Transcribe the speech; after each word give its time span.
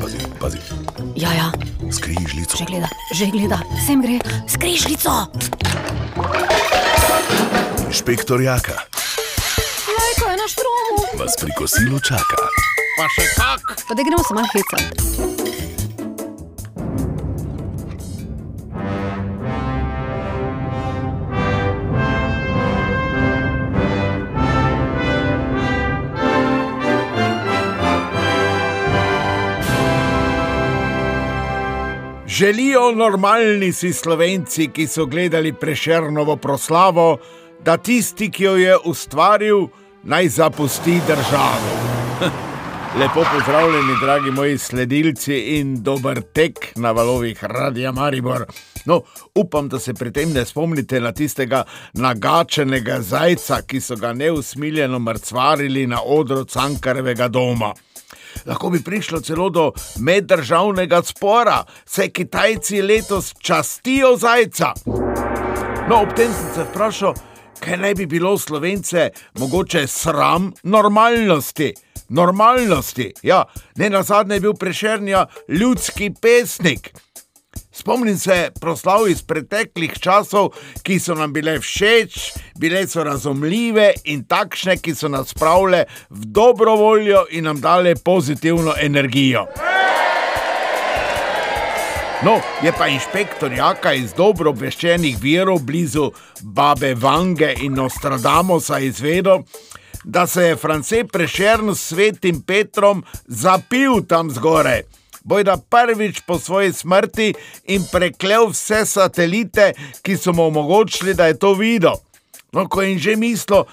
Pazi, 0.00 0.18
pazi, 0.40 0.58
Ja, 1.14 1.30
ja, 1.32 1.48
skrižljico. 1.92 2.56
že 2.58 2.64
gleda, 2.64 2.88
že 3.14 3.26
gleda, 3.26 3.58
sem 3.86 4.02
gre, 4.02 4.18
skrižljico. 4.48 5.10
Inšpektor 7.86 8.40
Jaka 8.40 8.76
Lajko 9.88 10.24
je 10.26 10.36
na 10.36 10.46
štromu. 10.48 10.96
vas 11.14 11.34
pri 11.40 11.50
kosilu 11.54 12.00
čaka. 12.00 12.36
Pa 12.98 13.06
še 13.08 13.24
kak. 13.36 13.62
Pa 13.88 13.94
da 13.94 14.02
gremo 14.02 14.22
se 14.24 14.34
malo 14.34 14.48
hecati. 14.50 15.35
Želijo 32.38 32.92
normalni 32.92 33.72
si 33.72 33.92
slovenci, 33.92 34.68
ki 34.68 34.86
so 34.86 35.06
gledali 35.06 35.52
prešernovo 35.52 36.36
proslavo, 36.36 37.18
da 37.64 37.76
tisti, 37.76 38.30
ki 38.30 38.44
jo 38.44 38.56
je 38.56 38.76
ustvaril, 38.84 39.68
naj 40.02 40.28
zapusti 40.28 41.00
državo. 41.06 41.70
Lepo 43.00 43.24
pozdravljeni, 43.34 43.94
dragi 44.02 44.30
moji 44.30 44.58
sledilci 44.58 45.38
in 45.38 45.82
dober 45.82 46.20
tek 46.32 46.52
na 46.76 46.90
valovih 46.92 47.44
Radia 47.44 47.92
Maribor. 47.92 48.44
No, 48.84 49.00
upam, 49.34 49.68
da 49.68 49.78
se 49.78 49.94
pri 49.94 50.12
tem 50.12 50.32
ne 50.32 50.44
spomnite 50.44 51.00
na 51.00 51.12
tistega 51.12 51.64
nagačenega 51.92 53.00
zajca, 53.00 53.62
ki 53.62 53.80
so 53.80 53.96
ga 53.96 54.12
neusmiljeno 54.12 54.98
mrcvarili 54.98 55.86
na 55.86 56.02
odru 56.04 56.44
Cankarevega 56.44 57.28
doma. 57.28 57.72
Lahko 58.46 58.70
bi 58.70 58.82
prišlo 58.82 59.20
celo 59.20 59.50
do 59.50 59.72
meddržavnega 59.98 61.02
spora, 61.02 61.64
saj 61.84 62.08
Kitajci 62.08 62.82
letos 62.82 63.34
častijo 63.38 64.16
zajca. 64.16 64.72
No, 65.88 66.02
ob 66.02 66.14
tem 66.16 66.32
sem 66.32 66.54
se 66.54 66.64
vprašal, 66.70 67.14
kaj 67.60 67.76
naj 67.78 67.94
bi 67.94 68.06
bilo 68.06 68.38
slovence, 68.38 69.10
mogoče 69.38 69.86
sram 69.86 70.52
normalnosti. 70.62 71.74
Normalnosti, 72.08 73.12
ja, 73.22 73.44
ne 73.76 73.90
na 73.90 74.02
zadnje 74.02 74.36
je 74.36 74.40
bil 74.40 74.54
prešernja 74.54 75.26
ljudski 75.48 76.12
pesnik. 76.22 76.94
Spomnim 77.78 78.18
se 78.18 78.50
proslav 78.60 79.08
iz 79.08 79.22
preteklih 79.22 79.98
časov, 80.00 80.54
ki 80.82 80.96
so 81.00 81.14
nam 81.14 81.32
bile 81.32 81.58
všeč, 81.60 82.16
bile 82.56 82.86
so 82.88 83.04
razumljive 83.04 83.90
in 84.08 84.22
takšne, 84.24 84.78
ki 84.80 84.94
so 84.96 85.10
nas 85.12 85.34
spravile 85.34 85.84
v 86.08 86.24
dobro 86.32 86.76
voljo 86.80 87.26
in 87.30 87.44
nam 87.44 87.60
dale 87.60 87.92
pozitivno 87.94 88.74
energijo. 88.80 89.44
No, 92.24 92.40
je 92.64 92.72
pa 92.72 92.88
inšpektor 92.88 93.52
Jaka 93.52 93.92
iz 93.92 94.14
dobro 94.16 94.50
obveščenih 94.56 95.20
virov 95.20 95.60
blizu 95.68 96.10
Babe 96.42 96.94
Vange 96.94 97.52
in 97.60 97.76
Nostradamusa 97.76 98.78
izvedel, 98.78 99.44
da 100.04 100.26
se 100.26 100.48
je 100.48 100.56
France 100.56 101.04
Prešern 101.12 101.74
s 101.74 101.88
svetim 101.92 102.40
Petrom 102.40 103.04
zapil 103.26 104.00
tam 104.08 104.30
zgoraj. 104.30 104.82
Bojda 105.26 105.56
prvič 105.56 106.20
po 106.20 106.38
svoji 106.38 106.72
smrti 106.72 107.34
in 107.64 107.82
preklel 107.92 108.46
vse 108.52 108.84
satelite, 108.86 109.72
ki 110.02 110.14
so 110.16 110.32
mu 110.32 110.46
omogočili, 110.46 111.14
da 111.14 111.26
je 111.26 111.38
to 111.38 111.54
videl. 111.54 111.98
No, 112.52 112.68
ko 112.68 112.82
je 112.82 112.98
že 112.98 113.16
mislil, 113.16 113.64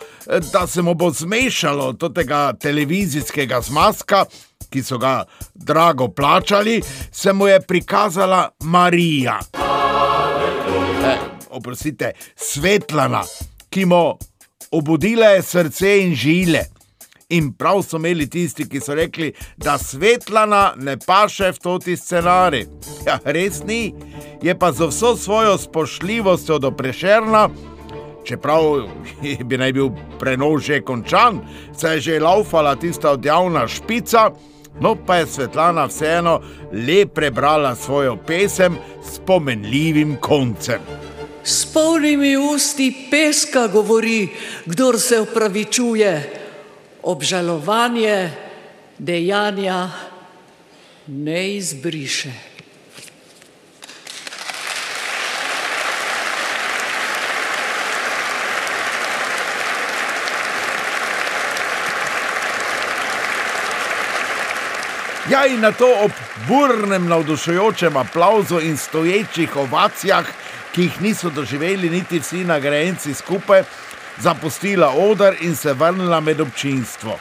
da 0.51 0.67
se 0.67 0.81
mu 0.81 0.93
bo 0.93 1.11
zmešalo 1.11 1.91
do 1.91 2.09
tega 2.09 2.53
televizijskega 2.53 3.61
zmaska, 3.61 4.25
ki 4.69 4.83
so 4.83 4.97
ga 4.97 5.25
drago 5.53 6.07
plačali, 6.07 6.81
se 7.11 7.33
mu 7.33 7.47
je 7.47 7.61
prikazala 7.61 8.49
Marija. 8.63 9.39
E, 11.05 11.17
oprostite, 11.49 12.11
Svetlana, 12.35 13.21
ki 13.69 13.85
mu 13.85 14.17
obudila 14.71 15.37
je 15.37 15.41
srce 15.41 15.99
in 16.01 16.15
žile. 16.15 16.72
In 17.29 17.53
prav 17.53 17.81
so 17.83 17.97
imeli 17.97 18.29
tisti, 18.29 18.65
ki 18.69 18.79
so 18.79 18.95
rekli, 18.95 19.31
da 19.57 19.77
Svetlana 19.77 20.73
ne 20.77 20.97
paše 20.97 21.51
v 21.51 21.59
toti 21.59 21.97
scenarij. 21.97 22.67
Ja, 23.07 23.19
res 23.25 23.63
ni, 23.63 23.93
je 24.41 24.55
pa 24.59 24.71
z 24.71 24.87
vso 24.89 25.15
svojo 25.17 25.57
spoštljivostjo 25.57 26.59
do 26.59 26.71
prešerna, 26.71 27.49
čeprav 28.25 28.87
bi 29.47 29.57
naj 29.57 29.73
bil 29.73 29.89
prenos 30.19 30.63
že 30.63 30.81
končan, 30.81 31.41
saj 31.77 31.95
je 31.95 32.01
že 32.01 32.19
laufala 32.19 32.75
tista 32.75 33.11
odjavna 33.11 33.67
špica. 33.67 34.31
No, 34.81 34.95
pa 34.95 35.15
je 35.21 35.27
Svetlana 35.27 35.85
vseeno 35.85 36.39
le 36.71 37.05
prebrala 37.05 37.75
svojo 37.75 38.15
pesem 38.17 38.77
s 39.05 39.19
pomenljivim 39.19 40.17
koncem. 40.19 40.81
S 41.43 41.65
polnimi 41.65 42.37
usti 42.37 43.07
peska 43.11 43.67
govori, 43.67 44.29
kdor 44.65 44.99
se 44.99 45.19
opravičuje. 45.19 46.42
Obžalovanje 47.03 48.31
dejanja 48.97 49.91
ne 51.07 51.55
izbriše. 51.55 52.31
Ja, 65.29 65.45
in 65.47 65.61
na 65.61 65.71
to 65.71 65.87
ob 66.03 66.11
burnem, 66.47 67.07
navdušujočem 67.07 67.97
aplauzu 67.97 68.59
in 68.59 68.77
stoječih 68.77 69.55
ovacijah, 69.55 70.25
ki 70.75 70.81
jih 70.81 71.01
niso 71.01 71.29
doživeli 71.29 71.89
niti 71.89 72.19
vsi 72.19 72.43
nagrajenci 72.43 73.13
skupaj, 73.13 73.63
zapustila 74.19 74.89
odr 74.89 75.35
in 75.41 75.55
se 75.55 75.73
vrnila 75.73 76.19
med 76.19 76.41
občinstvo. 76.41 77.19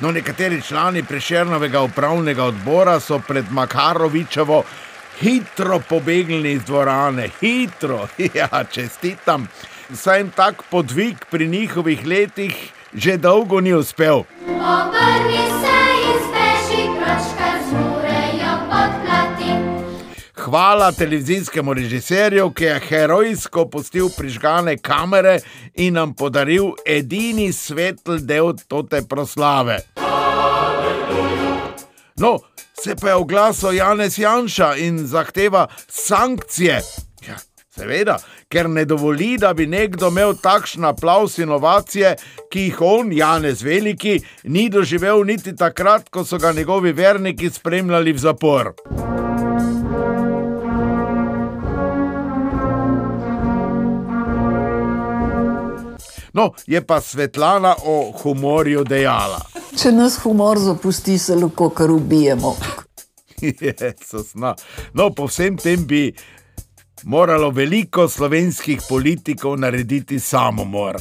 No, 0.00 0.12
nekateri 0.12 0.62
člani 0.62 1.02
prešernovega 1.02 1.80
upravnega 1.80 2.44
odbora 2.44 3.00
so 3.00 3.18
pred 3.18 3.44
Makarovičevo 3.50 4.62
hitro 5.20 5.80
pobegnili 5.88 6.52
iz 6.52 6.64
dvorane, 6.64 7.30
hitro, 7.40 8.08
ja, 8.34 8.64
čestitam. 8.64 9.48
Saj 9.94 10.18
jim 10.18 10.30
tak 10.30 10.62
podvig 10.70 11.16
pri 11.30 11.48
njihovih 11.48 12.06
letih 12.06 12.72
že 12.96 13.16
dolgo 13.16 13.60
ni 13.60 13.74
uspel. 13.74 14.24
Obrni 14.48 15.44
se 15.60 15.65
Hvala 20.46 20.92
televizijskemu 20.92 21.74
režiserju, 21.74 22.50
ki 22.50 22.64
je 22.64 22.80
herojsko 22.88 23.64
pustil 23.70 24.08
prižgane 24.16 24.76
kamere 24.78 25.40
in 25.74 25.94
nam 25.98 26.12
podaril 26.14 26.68
edini 26.86 27.48
svetl 27.52 28.20
del 28.22 28.52
te 28.90 29.00
proslave. 29.08 29.80
No, 32.16 32.38
se 32.82 32.94
pa 32.94 33.08
je 33.08 33.14
oglasil 33.14 33.72
Janez 33.72 34.18
Janša 34.18 34.76
in 34.76 35.02
zahteva 35.06 35.66
sankcije. 35.88 36.78
Ja, 37.26 37.40
seveda, 37.74 38.18
ker 38.48 38.70
ne 38.70 38.84
dovoli, 38.84 39.34
da 39.42 39.50
bi 39.54 39.66
nekdo 39.66 40.12
imel 40.14 40.36
takšen 40.42 40.84
aplaus 40.84 41.38
inovacije, 41.38 42.14
ki 42.52 42.68
jih 42.68 42.80
on, 42.80 43.10
Janez 43.12 43.66
Veliki, 43.66 44.20
ni 44.44 44.68
doživel 44.70 45.26
niti 45.26 45.56
takrat, 45.56 46.06
ko 46.08 46.24
so 46.24 46.38
ga 46.38 46.52
njegovi 46.52 46.92
verniki 46.92 47.50
spremljali 47.50 48.12
v 48.12 48.26
zapor. 48.28 48.74
No, 56.36 56.52
je 56.66 56.86
pa 56.86 57.00
Svetlana 57.00 57.74
o 57.84 58.12
humorju 58.22 58.84
dejala. 58.84 59.40
Če 59.80 59.92
nas 59.92 60.18
humor 60.20 60.58
zapusti, 60.60 61.16
se 61.18 61.34
lahko 61.34 61.70
kar 61.72 61.90
ubijemo. 61.90 62.52
Jezus, 63.40 64.34
no. 64.34 64.52
no, 64.92 65.10
po 65.16 65.30
vsem 65.30 65.56
tem 65.56 65.86
bi 65.88 66.10
moralo 67.08 67.48
veliko 67.50 68.04
slovenskih 68.08 68.84
politikov 68.88 69.56
narediti 69.60 70.20
samomor. 70.20 71.00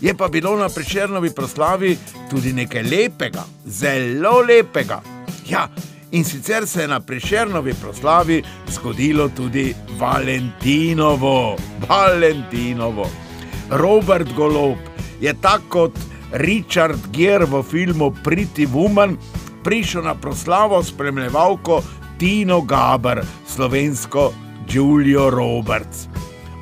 Je 0.00 0.14
pa 0.14 0.28
bilo 0.28 0.56
na 0.56 0.68
prešernovi 0.68 1.30
proslavi 1.34 1.96
tudi 2.30 2.52
nekaj 2.52 2.82
lepega, 2.82 3.46
zelo 3.66 4.40
lepega. 4.40 5.00
Ja, 5.48 5.68
in 6.10 6.24
sicer 6.24 6.66
se 6.66 6.82
je 6.82 6.88
na 6.88 7.00
prešernovi 7.00 7.74
proslavi 7.74 8.42
zgodilo 8.68 9.28
tudi 9.28 9.74
Valentinovo. 9.98 11.56
Valentinovo. 11.88 13.06
Robert 13.70 14.32
Golob 14.36 14.78
je 15.20 15.34
tako 15.40 15.64
kot 15.68 15.92
Richard 16.32 16.98
Gere 17.12 17.44
v 17.44 17.62
filmu 17.62 18.12
Pretty 18.24 18.66
Woman 18.68 19.16
prišel 19.64 20.02
na 20.02 20.14
proslavo 20.14 20.82
spremljevalko 20.82 21.82
Tino 22.18 22.60
Gaber, 22.60 23.24
slovensko 23.46 24.32
Julio 24.68 25.30
Roberts. 25.30 26.08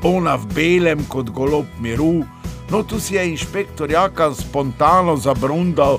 Ona 0.02 0.35
v 0.37 0.46
belem 0.55 1.05
kot 1.08 1.31
golob 1.31 1.67
miru, 1.81 2.25
No, 2.70 2.82
tu 2.82 3.00
si 3.00 3.14
je 3.14 3.29
inšpektor 3.29 3.91
Jaka 3.91 4.32
spontano 4.35 5.17
zabrundal, 5.17 5.99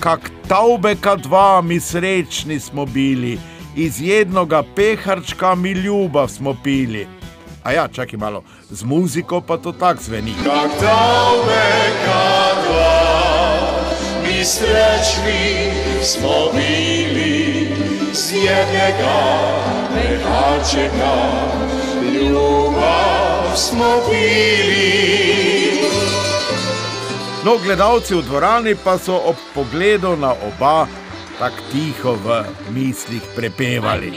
kak 0.00 0.30
taubeka 0.48 1.16
dva 1.16 1.60
mi 1.62 1.80
srečni 1.80 2.60
smo 2.60 2.86
bili, 2.86 3.38
iz 3.76 4.00
jednoga 4.00 4.62
peharčka 4.76 5.54
mi 5.54 5.70
ljubav 5.70 6.28
smo 6.28 6.56
pili. 6.64 7.06
A 7.62 7.72
ja, 7.72 7.88
čakaj 7.88 8.18
malo, 8.18 8.42
z 8.70 8.84
muziko 8.84 9.40
pa 9.40 9.56
to 9.56 9.72
tak 9.72 10.02
zveni. 10.02 10.32
Kak 10.44 10.70
daleka 10.80 12.54
dva, 12.64 13.00
mi 14.22 14.44
srećni 14.44 15.70
smo 16.02 16.52
bili, 16.54 17.68
z 18.12 18.32
jednega 18.32 19.20
pehačeka 19.94 21.14
ljubav 22.14 23.56
smo 23.56 23.92
pili. 24.10 25.47
No, 27.44 27.58
gledalci 27.58 28.14
v 28.14 28.22
dvorani 28.22 28.74
pa 28.74 28.98
so 28.98 29.14
ob 29.14 29.36
pogledu 29.54 30.16
na 30.16 30.34
oba 30.34 30.86
tako 31.38 31.62
tiho 31.70 32.12
v 32.14 32.44
mislih 32.74 33.22
prepevali. 33.36 34.10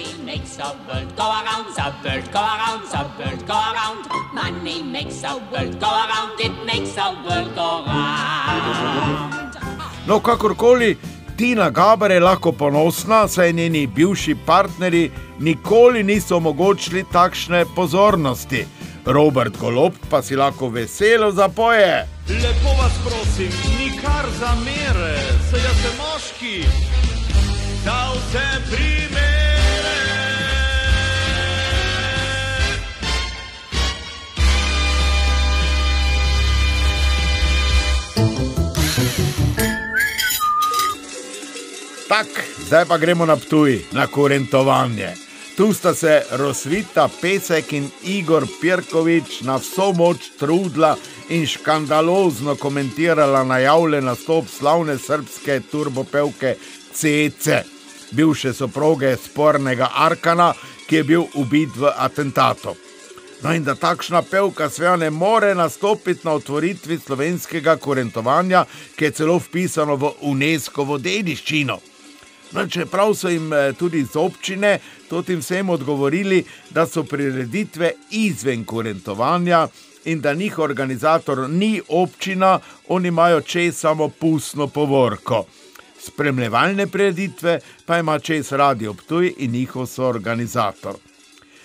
No, 10.08 10.20
kakorkoli, 10.20 10.98
Tina 11.38 11.70
Gaber 11.70 12.12
je 12.12 12.20
lahko 12.20 12.52
ponosna, 12.52 13.28
saj 13.28 13.54
njeni 13.54 13.88
bivši 13.88 14.36
partnerji 14.46 15.12
nikoli 15.40 16.04
niso 16.04 16.38
omogočili 16.38 17.06
takšne 17.12 17.66
pozornosti. 17.76 18.66
Robert 19.06 19.58
Golob 19.58 19.94
pa 20.10 20.22
si 20.22 20.36
lahko 20.36 20.70
veselo 20.70 21.32
zapoje. 21.32 22.08
Lepo 22.30 22.72
vas 22.78 22.94
prosim, 23.06 23.52
nikar 23.80 24.26
zamere, 24.40 25.16
saj 25.50 25.60
jaz 25.60 25.78
sem 25.82 25.96
moški, 25.98 26.58
da 27.86 28.14
vse 28.14 28.48
primere. 28.70 29.42
Tak, 42.08 42.28
zdaj 42.68 42.86
pa 42.86 42.98
gremo 42.98 43.26
na 43.26 43.36
Ptuj, 43.36 43.86
na 43.92 44.08
kurentovanje. 44.08 45.31
Tu 45.62 45.74
sta 45.74 45.94
se 45.94 46.24
Rosvita 46.32 47.10
Pesek 47.22 47.74
in 47.74 47.90
Igor 48.04 48.48
Pirkovič 48.62 49.44
na 49.46 49.60
vso 49.62 49.92
moč 49.94 50.32
trudila 50.40 50.96
in 51.30 51.46
škandalozno 51.46 52.56
komentirala 52.56 53.44
najavljen 53.44 54.08
nastop 54.10 54.48
slavne 54.50 54.96
srpske 54.98 55.60
turbopevke 55.72 56.56
Cece, 56.94 57.60
bivše 58.12 58.54
soproge 58.54 59.14
spornega 59.22 59.92
Arkana, 59.96 60.50
ki 60.90 60.96
je 60.96 61.04
bil 61.04 61.28
ubit 61.38 61.78
v 61.78 61.94
atentatu. 61.94 62.74
No 63.44 63.54
in 63.54 63.64
da 63.64 63.76
takšna 63.76 64.22
pevka 64.22 64.70
sveda 64.70 64.96
ne 64.96 65.10
more 65.10 65.54
nastopiti 65.56 66.26
na 66.26 66.34
otvoritvi 66.42 66.98
slovenskega 67.06 67.78
kurentovanja, 67.78 68.66
ki 68.98 69.06
je 69.06 69.12
celo 69.12 69.38
vpisano 69.38 69.96
v 69.96 70.14
UNESCO 70.22 70.98
dediščino. 70.98 71.91
No, 72.52 72.68
čeprav 72.68 73.14
so 73.16 73.30
jim 73.30 73.54
eh, 73.54 73.74
tudi 73.80 74.00
iz 74.00 74.16
občine 74.16 74.80
tudi 75.10 75.36
vsem 75.36 75.70
odgovorili, 75.70 76.44
da 76.70 76.86
so 76.88 77.04
prireditve 77.04 77.92
izven 78.12 78.66
kurentovanja 78.66 79.68
in 80.06 80.22
da 80.22 80.34
njih 80.34 80.60
organizator 80.60 81.50
ni 81.50 81.82
občina, 81.88 82.60
oni 82.88 83.08
imajo 83.08 83.42
čez 83.42 83.78
samo 83.78 84.10
pustno 84.10 84.68
povorko. 84.68 85.46
Spremljevalne 86.00 86.88
prireditve 86.88 87.60
pa 87.86 87.98
ima 87.98 88.20
čez 88.20 88.52
Radio 88.52 88.94
Ptuj 88.94 89.34
in 89.38 89.52
njihov 89.52 89.86
soorganizator. 89.86 90.96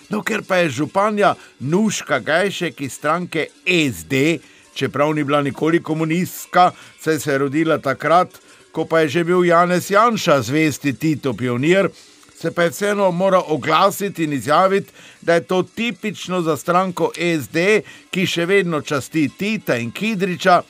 No, 0.09 0.21
ker 0.23 0.43
pa 0.47 0.55
je 0.55 0.69
županja 0.69 1.35
Nuška 1.59 2.19
Gajšek 2.19 2.81
iz 2.81 2.93
stranke 2.93 3.47
SD, 3.91 4.37
čeprav 4.73 5.13
ni 5.15 5.23
bila 5.23 5.41
nikoli 5.41 5.83
komunistka, 5.83 6.71
saj 6.99 7.19
se 7.19 7.31
je 7.31 7.37
rodila 7.37 7.77
takrat, 7.77 8.39
ko 8.71 8.85
pa 8.85 8.99
je 8.99 9.07
že 9.07 9.23
bil 9.23 9.45
Janez 9.45 9.91
Janša, 9.91 10.41
zvesti 10.41 10.93
Tito 10.93 11.33
pionir, 11.33 11.89
se 12.37 12.51
pa 12.51 12.63
je 12.63 12.69
vseeno 12.69 13.11
moral 13.11 13.43
oglasiti 13.47 14.23
in 14.23 14.33
izjaviti, 14.33 14.93
da 15.21 15.33
je 15.33 15.43
to 15.43 15.63
tipično 15.63 16.41
za 16.41 16.57
stranko 16.57 17.11
SD, 17.15 17.81
ki 18.11 18.25
še 18.25 18.45
vedno 18.45 18.81
časti 18.81 19.29
Tita 19.37 19.77
in 19.77 19.91
Kidriča, 19.91 20.61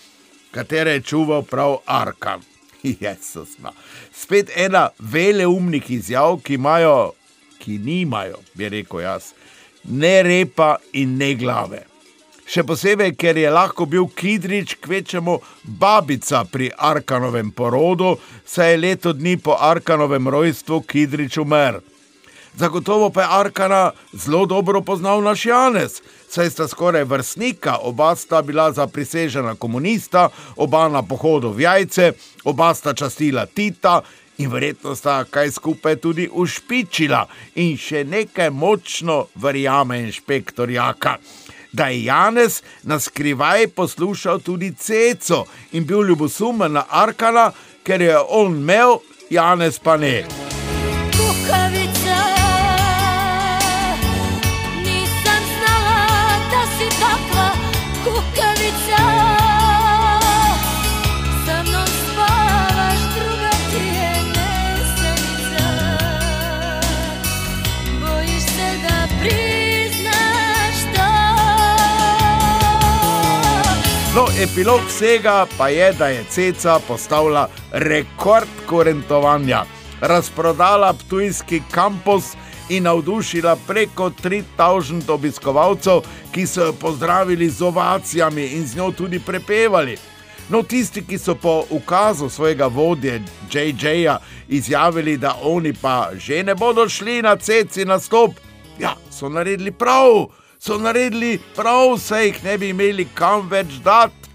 katere 0.52 0.98
je 0.98 1.02
čuval 1.02 1.44
prav 1.44 1.78
Arkan. 1.86 2.42
Jezus, 2.84 3.58
ma. 3.60 3.72
Spet 4.14 4.52
ena 4.56 4.90
veleumnih 5.00 5.92
izjav, 5.92 6.40
ki 6.44 6.54
imajo, 6.54 7.12
ki 7.60 7.78
nimajo, 7.84 8.40
bi 8.54 8.70
rekel 8.70 9.04
jaz, 9.04 9.34
ne 9.84 10.24
repa 10.24 10.78
in 10.94 11.18
ne 11.18 11.34
glave. 11.36 11.84
Še 12.48 12.64
posebej, 12.64 13.12
ker 13.20 13.36
je 13.36 13.50
lahko 13.52 13.84
bil 13.86 14.06
Kidrič 14.08 14.78
kvečemu 14.80 15.34
babica 15.68 16.46
pri 16.48 16.70
Arkanovem 16.72 17.52
porodu, 17.52 18.16
saj 18.48 18.72
je 18.72 18.78
leto 18.80 19.12
dni 19.12 19.36
po 19.36 19.58
Arkanovem 19.60 20.32
rojstvu 20.32 20.80
Kidrič 20.88 21.38
umrl. 21.44 21.84
Zagotovo 22.58 23.10
pa 23.10 23.22
je 23.22 23.28
Arkana 23.32 23.92
zelo 24.14 24.46
dobro 24.46 24.82
poznal 24.82 25.22
naš 25.22 25.46
Janez, 25.46 26.00
saj 26.30 26.50
sta 26.50 26.68
skoraj 26.68 27.04
vrstnika, 27.04 27.76
oba 27.84 28.16
sta 28.16 28.42
bila 28.42 28.72
zaprisežena 28.72 29.56
komunista, 29.56 30.30
oba 30.56 30.88
na 30.90 31.04
pohodu 31.04 31.52
v 31.52 31.68
jajce, 31.68 32.14
oba 32.44 32.72
sta 32.74 32.94
častila 32.94 33.46
Tita 33.46 34.02
in 34.38 34.50
verjetno 34.50 34.96
sta 34.96 35.24
kaj 35.24 35.52
skupaj 35.52 36.00
tudi 36.02 36.30
ušpičila 36.32 37.28
in 37.56 37.78
še 37.78 38.04
nekaj 38.08 38.50
močno 38.50 39.28
verjame 39.36 40.00
inšpektor 40.08 40.72
Jaka. 40.72 41.18
Da 41.72 41.88
je 41.88 42.04
Janez 42.04 42.62
na 42.84 43.00
skrivaj 43.00 43.68
poslušal 43.68 44.40
tudi 44.40 44.74
Ceco 44.74 45.46
in 45.72 45.86
bil 45.86 46.02
ljubosumen 46.08 46.72
na 46.72 46.86
Arkana, 46.90 47.52
ker 47.84 48.02
je 48.02 48.18
on 48.30 48.56
imel, 48.56 49.00
Janez 49.30 49.80
pa 49.80 49.98
ne. 49.98 50.56
Epilog 74.42 74.82
vsega 74.88 75.46
pa 75.58 75.68
je, 75.70 75.94
da 75.94 76.08
je 76.08 76.24
Ceca 76.30 76.80
postavila 76.88 77.50
rekord 77.72 78.48
korentovanja, 78.66 79.64
razprodala 80.02 80.94
Ptujski 80.94 81.62
kampus 81.72 82.24
in 82.70 82.84
navdušila 82.84 83.56
preko 83.68 84.10
3000 84.10 85.12
obiskovalcev, 85.12 86.02
ki 86.32 86.48
so 86.48 86.66
jo 86.66 86.74
pozdravili 86.74 87.50
z 87.50 87.62
ovacijami 87.62 88.46
in 88.46 88.68
z 88.68 88.76
njo 88.76 88.92
tudi 88.92 89.20
prepevali. 89.20 89.98
No, 90.50 90.64
tisti, 90.64 91.02
ki 91.02 91.18
so 91.18 91.36
po 91.36 91.64
ukazu 91.70 92.30
svojega 92.30 92.68
vodje 92.68 93.22
JJ-ja 93.52 94.20
izjavili, 94.48 95.18
da 95.18 95.36
oni 95.42 95.74
pa 95.74 96.10
že 96.14 96.44
ne 96.44 96.56
bodo 96.56 96.90
šli 96.90 97.22
na 97.22 97.36
ceci 97.36 97.86
nastop, 97.86 98.32
ja, 98.80 98.96
so 99.10 99.30
naredili 99.30 99.72
prav, 99.72 100.30
so 100.60 100.78
naredili 100.78 101.40
prav, 101.56 101.98
saj 101.98 102.26
jih 102.26 102.44
ne 102.44 102.58
bi 102.58 102.70
imeli 102.70 103.08
kam 103.14 103.50
več 103.50 103.82
dati. 103.84 104.27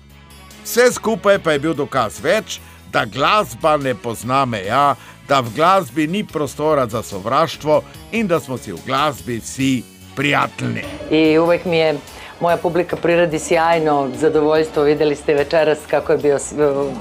Vse 0.65 0.93
skupaj 0.93 1.39
pa 1.39 1.53
je 1.53 1.59
bil 1.59 1.75
dokaz 1.75 2.21
več, 2.23 2.61
da 2.93 3.05
glasba 3.05 3.77
ne 3.77 3.95
pozna 3.95 4.45
meja, 4.45 4.95
da 5.29 5.41
v 5.41 5.51
glasbi 5.57 6.07
ni 6.07 6.25
prostora 6.25 6.87
za 6.87 7.03
sovraštvo 7.03 7.83
in 8.13 8.29
da 8.29 8.41
smo 8.41 8.59
si 8.59 8.73
v 8.73 8.79
glasbi 8.87 9.39
vsi 9.39 9.83
prijatelji. 10.17 10.85
I 11.11 11.39
uvek 11.39 11.65
mi 11.65 11.77
je 11.77 11.95
moja 12.41 12.57
publika 12.57 12.97
priradi 12.97 13.39
sjajno 13.39 14.11
zadovoljstvo. 14.21 14.83
Videli 14.83 15.17
ste 15.17 15.35
večeras 15.35 15.79
kako 15.91 16.13
je 16.13 16.19
bio 16.19 16.39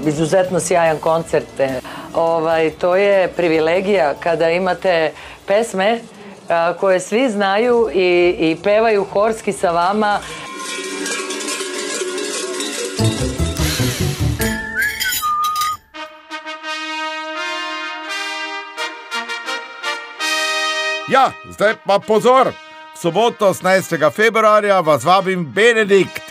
izuzetno 0.06 0.60
sjajan 0.60 0.98
koncert. 0.98 1.60
E, 1.60 1.80
Ovaj, 2.14 2.70
to 2.70 2.96
je 2.96 3.28
privilegija 3.28 4.14
kada 4.20 4.50
imate 4.50 5.12
pesme 5.46 6.00
a, 6.48 6.74
koje 6.80 7.00
svi 7.00 7.30
znaju 7.30 7.88
i, 7.94 8.36
i 8.38 8.56
pevaju 8.62 9.04
horski 9.04 9.52
sa 9.52 9.70
vama. 9.70 10.18
Ja, 21.12 21.32
zdaj 21.50 21.74
pa 21.86 21.98
pozor! 21.98 22.48
V 22.94 22.98
soboto 22.98 23.52
18. 23.52 24.10
februarja 24.10 24.80
vas 24.80 25.04
vabim 25.04 25.44
Benedikt, 25.44 26.22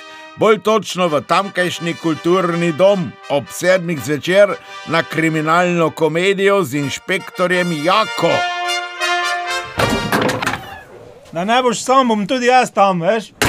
bolj 0.41 0.57
točno 0.65 1.05
v 1.07 1.21
tamkajšnji 1.21 1.93
kulturni 2.01 2.71
dom 2.73 3.11
ob 3.29 3.43
sedmih 3.53 3.99
zvečer 4.01 4.55
na 4.87 5.03
kriminalno 5.03 5.91
komedijo 5.91 6.63
z 6.63 6.81
inšpektorjem 6.81 7.85
Jako. 7.85 8.31
Da 11.31 11.45
ne 11.45 11.61
boš 11.61 11.83
sam, 11.83 12.07
bom 12.07 12.27
tudi 12.27 12.49
jaz 12.49 12.73
tam, 12.73 13.01
veš? 13.01 13.40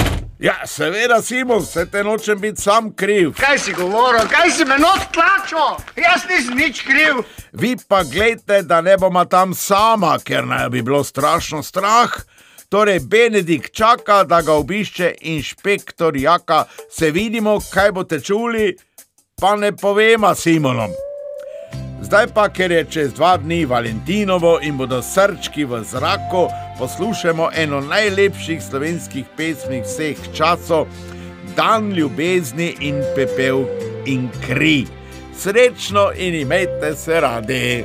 Ja, 0.43 0.67
seveda, 0.67 1.23
Simon, 1.23 1.67
se 1.67 1.87
te 1.87 2.05
nočem 2.05 2.41
biti 2.41 2.63
sam 2.63 2.93
kriv. 2.93 3.31
Kaj 3.39 3.59
si 3.59 3.73
govoril, 3.73 4.27
kaj 4.31 4.51
si 4.51 4.65
me 4.65 4.75
not 4.79 5.05
tlačil? 5.15 5.79
Jaz 5.97 6.25
nisem 6.27 6.57
nič 6.59 6.81
kriv. 6.83 7.21
Vi 7.53 7.77
pa 7.89 8.03
gledajte, 8.03 8.63
da 8.63 8.81
ne 8.81 8.97
bomo 8.99 9.23
tam 9.25 9.55
sama, 9.55 10.17
ker 10.19 10.47
naj 10.47 10.69
bi 10.69 10.83
bilo 10.83 11.05
strašno 11.05 11.63
strah. 11.63 12.11
Torej, 12.69 13.01
Benedikt 13.07 13.71
čaka, 13.73 14.25
da 14.25 14.43
ga 14.43 14.59
obišče 14.59 15.15
inšpektor 15.21 16.17
Jaka. 16.17 16.65
Se 16.91 17.11
vidimo, 17.11 17.61
kaj 17.73 17.93
boste 17.93 18.21
čuli, 18.21 18.75
pa 19.41 19.55
ne 19.57 19.71
povema 19.77 20.35
Simonom. 20.35 20.91
Zdaj 22.03 22.27
pa, 22.35 22.49
ker 22.49 22.73
je 22.73 22.85
čez 22.91 23.15
dva 23.15 23.37
dni 23.37 23.63
Valentinovo 23.67 24.59
in 24.63 24.75
bodo 24.77 25.03
srčki 25.03 25.65
v 25.65 25.85
zraku, 25.87 26.49
poslušamo 26.79 27.51
eno 27.55 27.81
najlepših 27.81 28.63
slovenskih 28.63 29.25
pesmi 29.37 29.81
vseh 29.81 30.17
časov, 30.35 30.87
Dan 31.57 31.91
ljubezni 31.93 32.75
in 32.81 33.03
pepel 33.17 33.65
in 34.07 34.29
kri. 34.47 34.87
Srečno 35.37 36.11
in 36.17 36.35
imejte 36.35 36.95
se 36.97 37.21
radi. 37.21 37.85